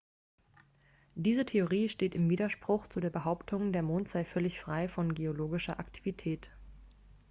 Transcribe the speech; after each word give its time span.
diese 1.13 1.45
theorie 1.45 1.87
steht 1.87 2.15
im 2.15 2.27
widerspruch 2.27 2.87
zu 2.87 2.99
der 2.99 3.11
behauptung 3.11 3.71
der 3.71 3.83
mond 3.83 4.09
sei 4.09 4.25
völlig 4.25 4.59
frei 4.59 4.87
von 4.87 5.13
geologischer 5.13 5.79
aktivität 5.79 6.49